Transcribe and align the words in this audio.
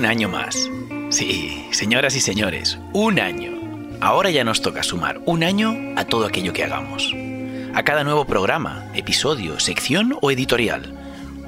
Un 0.00 0.06
año 0.06 0.30
más. 0.30 0.70
Sí, 1.10 1.66
señoras 1.72 2.16
y 2.16 2.20
señores, 2.20 2.78
un 2.94 3.20
año. 3.20 3.52
Ahora 4.00 4.30
ya 4.30 4.44
nos 4.44 4.62
toca 4.62 4.82
sumar 4.82 5.20
un 5.26 5.44
año 5.44 5.76
a 5.94 6.06
todo 6.06 6.24
aquello 6.24 6.54
que 6.54 6.64
hagamos. 6.64 7.14
A 7.74 7.82
cada 7.82 8.02
nuevo 8.02 8.24
programa, 8.24 8.90
episodio, 8.94 9.60
sección 9.60 10.16
o 10.22 10.30
editorial. 10.30 10.94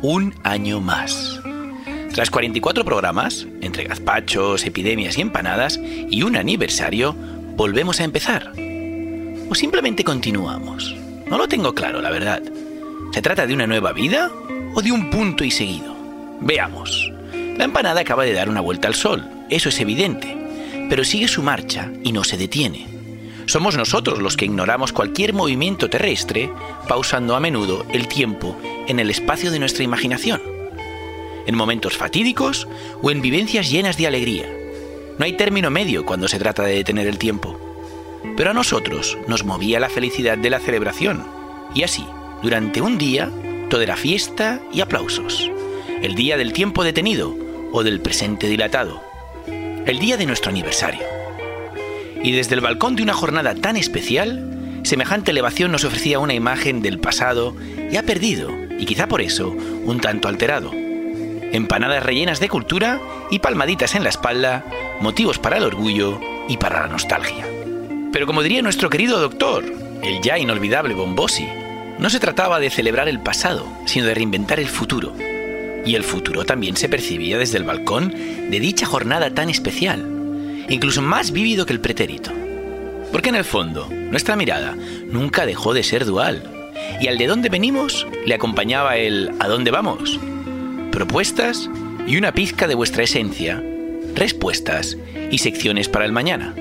Un 0.02 0.34
año 0.42 0.82
más. 0.82 1.40
Tras 2.12 2.30
44 2.30 2.84
programas, 2.84 3.46
entre 3.62 3.84
gazpachos, 3.84 4.66
epidemias 4.66 5.16
y 5.16 5.22
empanadas, 5.22 5.80
y 6.10 6.22
un 6.22 6.36
aniversario, 6.36 7.14
volvemos 7.56 8.00
a 8.00 8.04
empezar. 8.04 8.52
O 9.48 9.54
simplemente 9.54 10.04
continuamos. 10.04 10.94
No 11.26 11.38
lo 11.38 11.48
tengo 11.48 11.74
claro, 11.74 12.02
la 12.02 12.10
verdad. 12.10 12.42
¿Se 13.14 13.22
trata 13.22 13.46
de 13.46 13.54
una 13.54 13.66
nueva 13.66 13.94
vida 13.94 14.30
o 14.74 14.82
de 14.82 14.92
un 14.92 15.08
punto 15.08 15.42
y 15.42 15.50
seguido? 15.50 15.96
Veamos. 16.42 17.11
La 17.56 17.64
empanada 17.64 18.00
acaba 18.00 18.24
de 18.24 18.32
dar 18.32 18.48
una 18.48 18.60
vuelta 18.60 18.88
al 18.88 18.94
sol, 18.94 19.28
eso 19.50 19.68
es 19.68 19.78
evidente, 19.80 20.36
pero 20.88 21.04
sigue 21.04 21.28
su 21.28 21.42
marcha 21.42 21.90
y 22.02 22.12
no 22.12 22.24
se 22.24 22.36
detiene. 22.36 22.86
Somos 23.46 23.76
nosotros 23.76 24.20
los 24.20 24.36
que 24.36 24.44
ignoramos 24.44 24.92
cualquier 24.92 25.34
movimiento 25.34 25.90
terrestre, 25.90 26.50
pausando 26.88 27.34
a 27.34 27.40
menudo 27.40 27.84
el 27.92 28.08
tiempo 28.08 28.56
en 28.86 29.00
el 29.00 29.10
espacio 29.10 29.50
de 29.50 29.58
nuestra 29.58 29.84
imaginación. 29.84 30.40
En 31.46 31.56
momentos 31.56 31.96
fatídicos 31.96 32.68
o 33.02 33.10
en 33.10 33.20
vivencias 33.20 33.70
llenas 33.70 33.96
de 33.96 34.06
alegría. 34.06 34.46
No 35.18 35.24
hay 35.24 35.32
término 35.36 35.70
medio 35.70 36.06
cuando 36.06 36.28
se 36.28 36.38
trata 36.38 36.62
de 36.62 36.76
detener 36.76 37.06
el 37.06 37.18
tiempo. 37.18 37.58
Pero 38.36 38.50
a 38.50 38.54
nosotros 38.54 39.18
nos 39.26 39.44
movía 39.44 39.80
la 39.80 39.90
felicidad 39.90 40.38
de 40.38 40.50
la 40.50 40.60
celebración. 40.60 41.26
Y 41.74 41.82
así, 41.82 42.06
durante 42.42 42.80
un 42.80 42.96
día, 42.96 43.30
todo 43.68 43.82
era 43.82 43.96
fiesta 43.96 44.60
y 44.72 44.80
aplausos. 44.80 45.50
El 46.02 46.16
día 46.16 46.36
del 46.36 46.52
tiempo 46.52 46.82
detenido 46.82 47.32
o 47.70 47.84
del 47.84 48.00
presente 48.00 48.48
dilatado. 48.48 49.00
El 49.86 50.00
día 50.00 50.16
de 50.16 50.26
nuestro 50.26 50.50
aniversario. 50.50 51.04
Y 52.24 52.32
desde 52.32 52.56
el 52.56 52.60
balcón 52.60 52.96
de 52.96 53.04
una 53.04 53.14
jornada 53.14 53.54
tan 53.54 53.76
especial, 53.76 54.80
semejante 54.82 55.30
elevación 55.30 55.70
nos 55.70 55.84
ofrecía 55.84 56.18
una 56.18 56.34
imagen 56.34 56.82
del 56.82 56.98
pasado 56.98 57.54
ya 57.88 58.02
perdido 58.02 58.50
y 58.80 58.84
quizá 58.84 59.06
por 59.06 59.20
eso 59.20 59.50
un 59.50 60.00
tanto 60.00 60.26
alterado. 60.26 60.72
Empanadas 60.72 62.02
rellenas 62.02 62.40
de 62.40 62.48
cultura 62.48 63.00
y 63.30 63.38
palmaditas 63.38 63.94
en 63.94 64.02
la 64.02 64.08
espalda, 64.08 64.64
motivos 65.00 65.38
para 65.38 65.58
el 65.58 65.62
orgullo 65.62 66.20
y 66.48 66.56
para 66.56 66.80
la 66.80 66.88
nostalgia. 66.88 67.46
Pero 68.12 68.26
como 68.26 68.42
diría 68.42 68.60
nuestro 68.60 68.90
querido 68.90 69.20
doctor, 69.20 69.64
el 70.02 70.20
ya 70.20 70.36
inolvidable 70.36 70.94
Bombosi, 70.94 71.46
no 72.00 72.10
se 72.10 72.18
trataba 72.18 72.58
de 72.58 72.70
celebrar 72.70 73.08
el 73.08 73.20
pasado, 73.20 73.68
sino 73.86 74.06
de 74.06 74.14
reinventar 74.14 74.58
el 74.58 74.66
futuro 74.66 75.14
y 75.84 75.94
el 75.94 76.04
futuro 76.04 76.44
también 76.44 76.76
se 76.76 76.88
percibía 76.88 77.38
desde 77.38 77.58
el 77.58 77.64
balcón 77.64 78.14
de 78.50 78.60
dicha 78.60 78.86
jornada 78.86 79.34
tan 79.34 79.50
especial, 79.50 80.64
incluso 80.68 81.02
más 81.02 81.32
vívido 81.32 81.66
que 81.66 81.72
el 81.72 81.80
pretérito. 81.80 82.30
Porque 83.10 83.28
en 83.28 83.36
el 83.36 83.44
fondo, 83.44 83.88
nuestra 83.88 84.36
mirada 84.36 84.76
nunca 85.06 85.44
dejó 85.46 85.74
de 85.74 85.82
ser 85.82 86.04
dual, 86.04 86.42
y 87.00 87.08
al 87.08 87.18
de 87.18 87.26
dónde 87.26 87.48
venimos 87.48 88.06
le 88.24 88.34
acompañaba 88.34 88.96
el 88.96 89.30
a 89.38 89.48
dónde 89.48 89.70
vamos. 89.70 90.18
Propuestas 90.90 91.68
y 92.06 92.16
una 92.16 92.32
pizca 92.32 92.66
de 92.66 92.74
vuestra 92.74 93.02
esencia, 93.02 93.62
respuestas 94.14 94.96
y 95.30 95.38
secciones 95.38 95.88
para 95.88 96.04
el 96.04 96.12
mañana. 96.12 96.54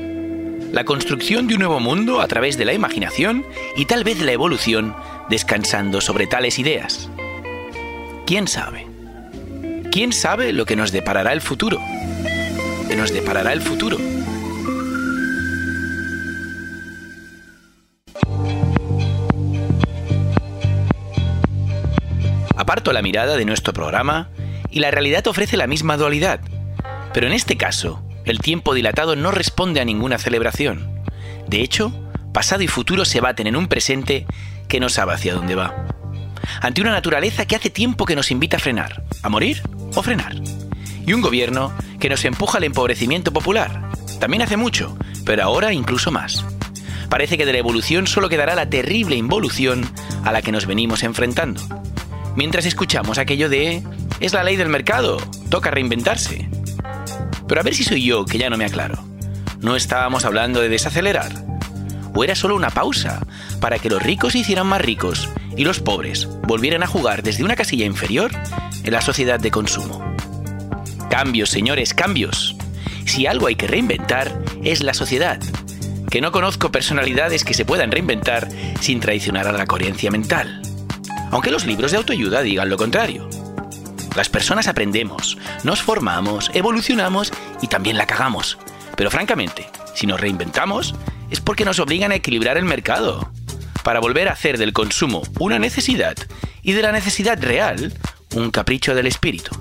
La 0.72 0.86
construcción 0.86 1.48
de 1.48 1.56
un 1.56 1.60
nuevo 1.60 1.80
mundo 1.80 2.22
a 2.22 2.28
través 2.28 2.58
de 2.58 2.66
la 2.66 2.74
imaginación 2.74 3.46
y 3.76 3.86
tal 3.86 4.04
vez 4.04 4.22
la 4.22 4.32
evolución 4.32 4.96
descansando 5.30 6.00
sobre 6.00 6.28
tales 6.28 6.60
ideas. 6.60 7.10
¿Quién 8.26 8.48
sabe? 8.48 8.91
¿Quién 9.92 10.14
sabe 10.14 10.54
lo 10.54 10.66
que 10.66 10.78
nos 10.78 10.94
deparará 10.94 11.34
el 11.34 11.42
futuro? 11.42 11.78
¿Qué 12.88 12.96
nos 12.96 13.12
deparará 13.12 13.52
el 13.52 13.62
futuro? 13.62 13.98
Aparto 22.56 22.94
la 22.94 23.02
mirada 23.02 23.36
de 23.36 23.44
nuestro 23.44 23.74
programa 23.74 24.30
y 24.70 24.80
la 24.80 24.92
realidad 24.92 25.28
ofrece 25.28 25.58
la 25.58 25.68
misma 25.68 25.98
dualidad. 25.98 26.40
Pero 27.14 27.28
en 27.28 27.34
este 27.34 27.58
caso, 27.58 28.02
el 28.24 28.40
tiempo 28.40 28.74
dilatado 28.74 29.18
no 29.18 29.32
responde 29.32 29.82
a 29.82 29.86
ninguna 29.86 30.18
celebración. 30.20 31.04
De 31.50 31.60
hecho, 31.60 31.92
pasado 32.32 32.64
y 32.64 32.68
futuro 32.70 33.04
se 33.04 33.20
baten 33.20 33.46
en 33.46 33.58
un 33.58 33.68
presente 33.68 34.26
que 34.70 34.80
no 34.80 34.88
sabe 34.88 35.16
hacia 35.16 35.34
dónde 35.34 35.56
va. 35.56 35.86
Ante 36.62 36.80
una 36.80 36.92
naturaleza 36.92 37.46
que 37.46 37.58
hace 37.58 37.70
tiempo 37.70 38.06
que 38.06 38.16
nos 38.16 38.32
invita 38.32 38.56
a 38.56 38.62
frenar, 38.62 39.04
a 39.22 39.28
morir 39.28 39.62
o 39.96 40.04
frenar. 40.04 40.36
Y 41.06 41.14
un 41.14 41.22
gobierno 41.22 41.74
que 42.00 42.10
nos 42.10 42.26
empuja 42.26 42.58
al 42.58 42.64
empobrecimiento 42.64 43.32
popular. 43.32 43.92
También 44.20 44.42
hace 44.42 44.58
mucho, 44.58 44.98
pero 45.26 45.44
ahora 45.44 45.74
incluso 45.74 46.12
más. 46.12 46.46
Parece 47.10 47.38
que 47.38 47.46
de 47.46 47.54
la 47.54 47.60
evolución 47.60 48.08
solo 48.08 48.30
quedará 48.30 48.56
la 48.56 48.70
terrible 48.70 49.16
involución 49.16 49.90
a 50.24 50.32
la 50.32 50.42
que 50.42 50.52
nos 50.52 50.66
venimos 50.66 51.04
enfrentando. 51.04 51.62
Mientras 52.36 52.66
escuchamos 52.66 53.18
aquello 53.18 53.50
de 53.50 53.84
es 54.20 54.34
la 54.34 54.44
ley 54.44 54.56
del 54.56 54.70
mercado, 54.70 55.18
toca 55.50 55.72
reinventarse. 55.72 56.50
Pero 57.48 57.60
a 57.60 57.64
ver 57.64 57.76
si 57.76 57.84
soy 57.84 58.04
yo 58.06 58.26
que 58.26 58.38
ya 58.38 58.50
no 58.50 58.58
me 58.58 58.66
aclaro. 58.66 59.04
¿No 59.60 59.76
estábamos 59.76 60.24
hablando 60.24 60.62
de 60.62 60.70
desacelerar? 60.70 61.32
¿O 62.14 62.24
era 62.24 62.36
solo 62.36 62.56
una 62.56 62.70
pausa 62.70 63.26
para 63.60 63.80
que 63.80 63.90
los 63.90 64.02
ricos 64.02 64.34
se 64.34 64.40
hicieran 64.40 64.68
más 64.68 64.82
ricos 64.82 65.30
y 65.58 65.64
los 65.64 65.80
pobres 65.80 66.28
volvieran 66.44 66.84
a 66.84 66.88
jugar 66.88 67.24
desde 67.24 67.44
una 67.44 67.56
casilla 67.56 67.86
inferior 67.86 68.32
en 68.84 68.94
la 68.94 69.02
sociedad 69.02 69.40
de 69.40 69.52
consumo. 69.52 70.16
Cambios, 71.10 71.50
señores, 71.50 71.94
cambios. 71.94 72.56
Si 73.06 73.28
algo 73.28 73.48
hay 73.48 73.56
que 73.56 73.68
reinventar 73.68 74.32
es 74.64 74.82
la 74.84 74.94
sociedad, 74.94 75.40
que 76.10 76.22
no 76.22 76.32
conozco 76.32 76.72
personalidades 76.72 77.44
que 77.44 77.54
se 77.54 77.66
puedan 77.66 77.92
reinventar 77.92 78.48
sin 78.80 79.00
traicionar 79.00 79.48
a 79.48 79.52
la 79.54 79.66
coherencia 79.66 80.12
mental. 80.12 80.62
Aunque 81.32 81.52
los 81.52 81.66
libros 81.66 81.92
de 81.92 81.98
autoayuda 81.98 82.42
digan 82.42 82.70
lo 82.70 82.78
contrario. 82.78 83.30
Las 84.16 84.30
personas 84.30 84.68
aprendemos, 84.68 85.38
nos 85.64 85.82
formamos, 85.82 86.52
evolucionamos 86.54 87.32
y 87.62 87.68
también 87.68 87.98
la 87.98 88.08
cagamos. 88.08 88.58
Pero 88.98 89.10
francamente, 89.10 89.70
si 89.96 90.06
nos 90.06 90.20
reinventamos, 90.20 90.96
es 91.30 91.40
porque 91.40 91.64
nos 91.64 91.80
obligan 91.80 92.12
a 92.12 92.16
equilibrar 92.16 92.58
el 92.58 92.66
mercado, 92.66 93.32
para 93.84 94.00
volver 94.00 94.28
a 94.28 94.34
hacer 94.34 94.58
del 94.58 94.74
consumo 94.74 95.24
una 95.40 95.60
necesidad 95.60 96.16
y 96.62 96.74
de 96.74 96.82
la 96.82 96.92
necesidad 96.92 97.42
real 97.42 97.94
un 98.36 98.52
capricho 98.52 98.96
del 98.96 99.08
espíritu. 99.08 99.56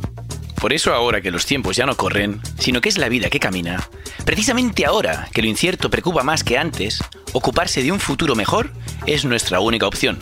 Por 0.61 0.73
eso 0.73 0.93
ahora 0.93 1.23
que 1.23 1.31
los 1.31 1.47
tiempos 1.47 1.77
ya 1.77 1.87
no 1.87 1.97
corren, 1.97 2.41
sino 2.59 2.81
que 2.81 2.91
es 2.91 2.99
la 2.99 3.09
vida 3.09 3.31
que 3.31 3.41
camina, 3.41 3.89
precisamente 4.27 4.85
ahora 4.85 5.29
que 5.33 5.41
lo 5.41 5.49
incierto 5.49 5.91
preocupa 5.91 6.23
más 6.23 6.45
que 6.45 6.59
antes, 6.59 7.03
ocuparse 7.33 7.83
de 7.83 7.93
un 7.93 8.01
futuro 8.01 8.35
mejor 8.35 8.71
es 9.07 9.25
nuestra 9.25 9.61
única 9.61 9.87
opción. 9.87 10.19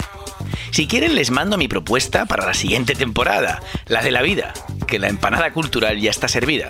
Si 0.71 0.87
quieren 0.87 1.17
les 1.17 1.33
mando 1.33 1.59
mi 1.59 1.67
propuesta 1.67 2.27
para 2.27 2.47
la 2.47 2.55
siguiente 2.55 2.95
temporada, 2.95 3.61
la 3.87 4.03
de 4.03 4.13
la 4.13 4.23
vida, 4.23 4.53
que 4.87 5.01
la 5.01 5.09
empanada 5.09 5.53
cultural 5.53 5.99
ya 6.01 6.11
está 6.11 6.29
servida. 6.29 6.69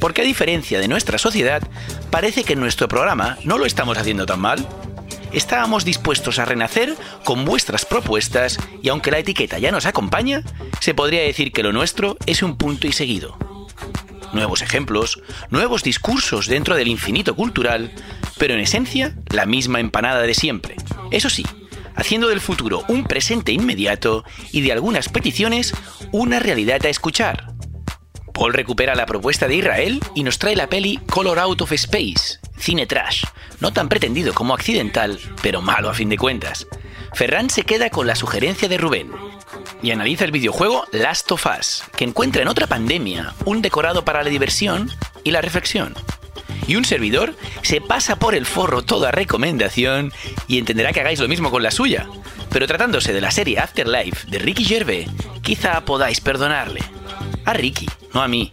Porque 0.00 0.22
a 0.22 0.24
diferencia 0.24 0.80
de 0.80 0.88
nuestra 0.88 1.18
sociedad, 1.18 1.62
parece 2.10 2.42
que 2.42 2.54
en 2.54 2.60
nuestro 2.60 2.88
programa 2.88 3.38
no 3.44 3.58
lo 3.58 3.66
estamos 3.66 3.98
haciendo 3.98 4.26
tan 4.26 4.40
mal 4.40 4.66
estábamos 5.32 5.84
dispuestos 5.84 6.38
a 6.38 6.44
renacer 6.44 6.94
con 7.24 7.44
vuestras 7.44 7.84
propuestas 7.84 8.58
y 8.82 8.88
aunque 8.88 9.10
la 9.10 9.18
etiqueta 9.18 9.58
ya 9.58 9.70
nos 9.70 9.86
acompaña, 9.86 10.42
se 10.80 10.94
podría 10.94 11.22
decir 11.22 11.52
que 11.52 11.62
lo 11.62 11.72
nuestro 11.72 12.16
es 12.26 12.42
un 12.42 12.56
punto 12.56 12.86
y 12.86 12.92
seguido. 12.92 13.36
Nuevos 14.32 14.62
ejemplos, 14.62 15.20
nuevos 15.50 15.82
discursos 15.82 16.46
dentro 16.46 16.76
del 16.76 16.88
infinito 16.88 17.34
cultural, 17.34 17.92
pero 18.38 18.54
en 18.54 18.60
esencia 18.60 19.16
la 19.28 19.46
misma 19.46 19.80
empanada 19.80 20.22
de 20.22 20.34
siempre. 20.34 20.76
Eso 21.10 21.28
sí, 21.30 21.44
haciendo 21.96 22.28
del 22.28 22.40
futuro 22.40 22.84
un 22.88 23.04
presente 23.04 23.52
inmediato 23.52 24.24
y 24.52 24.60
de 24.60 24.72
algunas 24.72 25.08
peticiones 25.08 25.74
una 26.12 26.38
realidad 26.38 26.84
a 26.86 26.88
escuchar. 26.88 27.52
Paul 28.32 28.54
recupera 28.54 28.94
la 28.94 29.06
propuesta 29.06 29.48
de 29.48 29.56
Israel 29.56 30.00
y 30.14 30.22
nos 30.22 30.38
trae 30.38 30.56
la 30.56 30.68
peli 30.68 30.98
Color 31.10 31.38
Out 31.40 31.62
of 31.62 31.72
Space, 31.72 32.38
cine 32.56 32.86
trash, 32.86 33.24
no 33.60 33.72
tan 33.72 33.88
pretendido 33.88 34.34
como 34.34 34.54
accidental, 34.54 35.18
pero 35.42 35.62
malo 35.62 35.90
a 35.90 35.94
fin 35.94 36.08
de 36.08 36.18
cuentas. 36.18 36.66
Ferran 37.12 37.50
se 37.50 37.62
queda 37.62 37.90
con 37.90 38.06
la 38.06 38.14
sugerencia 38.14 38.68
de 38.68 38.78
Rubén 38.78 39.10
y 39.82 39.90
analiza 39.90 40.24
el 40.24 40.32
videojuego 40.32 40.84
Last 40.92 41.30
of 41.32 41.46
Us, 41.46 41.82
que 41.96 42.04
encuentra 42.04 42.42
en 42.42 42.48
otra 42.48 42.66
pandemia 42.66 43.34
un 43.44 43.62
decorado 43.62 44.04
para 44.04 44.22
la 44.22 44.30
diversión 44.30 44.90
y 45.24 45.30
la 45.30 45.40
reflexión. 45.40 45.94
Y 46.66 46.76
un 46.76 46.84
servidor 46.84 47.34
se 47.62 47.80
pasa 47.80 48.16
por 48.16 48.34
el 48.34 48.46
forro 48.46 48.82
toda 48.82 49.10
recomendación 49.10 50.12
y 50.46 50.58
entenderá 50.58 50.92
que 50.92 51.00
hagáis 51.00 51.18
lo 51.18 51.28
mismo 51.28 51.50
con 51.50 51.62
la 51.62 51.70
suya. 51.70 52.06
Pero 52.50 52.66
tratándose 52.66 53.12
de 53.12 53.20
la 53.20 53.30
serie 53.30 53.58
Afterlife 53.58 54.28
de 54.30 54.38
Ricky 54.38 54.64
Gervais, 54.64 55.08
quizá 55.42 55.84
podáis 55.84 56.20
perdonarle. 56.20 56.80
A 57.44 57.54
Ricky, 57.54 57.88
no 58.12 58.22
a 58.22 58.28
mí. 58.28 58.52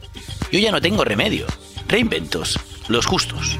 Yo 0.52 0.60
ya 0.60 0.72
no 0.72 0.82
tengo 0.82 1.04
remedio. 1.04 1.46
Reinventos, 1.88 2.60
los 2.88 3.06
justos. 3.06 3.58